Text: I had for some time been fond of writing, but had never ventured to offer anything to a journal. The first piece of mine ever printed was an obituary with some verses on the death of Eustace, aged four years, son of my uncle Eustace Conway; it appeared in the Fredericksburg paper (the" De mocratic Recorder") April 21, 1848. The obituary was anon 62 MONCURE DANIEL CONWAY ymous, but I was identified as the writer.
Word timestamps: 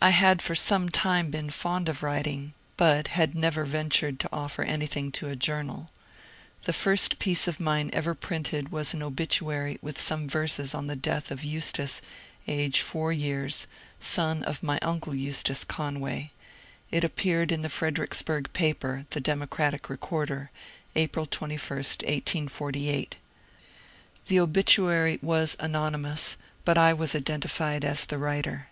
I 0.00 0.10
had 0.10 0.42
for 0.42 0.56
some 0.56 0.88
time 0.88 1.30
been 1.30 1.48
fond 1.48 1.88
of 1.88 2.02
writing, 2.02 2.52
but 2.76 3.06
had 3.06 3.36
never 3.36 3.64
ventured 3.64 4.18
to 4.18 4.28
offer 4.32 4.62
anything 4.64 5.12
to 5.12 5.28
a 5.28 5.36
journal. 5.36 5.90
The 6.64 6.72
first 6.72 7.20
piece 7.20 7.46
of 7.46 7.60
mine 7.60 7.88
ever 7.92 8.12
printed 8.16 8.72
was 8.72 8.92
an 8.92 9.04
obituary 9.04 9.78
with 9.80 10.00
some 10.00 10.28
verses 10.28 10.74
on 10.74 10.88
the 10.88 10.96
death 10.96 11.30
of 11.30 11.44
Eustace, 11.44 12.02
aged 12.48 12.82
four 12.82 13.12
years, 13.12 13.68
son 14.00 14.42
of 14.42 14.64
my 14.64 14.80
uncle 14.82 15.14
Eustace 15.14 15.62
Conway; 15.62 16.32
it 16.90 17.04
appeared 17.04 17.52
in 17.52 17.62
the 17.62 17.68
Fredericksburg 17.68 18.52
paper 18.52 19.06
(the" 19.10 19.20
De 19.20 19.36
mocratic 19.36 19.88
Recorder") 19.88 20.50
April 20.96 21.24
21, 21.24 21.60
1848. 21.68 23.14
The 24.26 24.40
obituary 24.40 25.20
was 25.22 25.54
anon 25.60 25.92
62 25.92 25.92
MONCURE 25.92 25.92
DANIEL 25.92 25.92
CONWAY 25.94 26.10
ymous, 26.16 26.36
but 26.64 26.76
I 26.78 26.92
was 26.92 27.14
identified 27.14 27.84
as 27.84 28.04
the 28.06 28.18
writer. 28.18 28.66